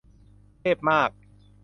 [0.59, 1.11] เทพมาก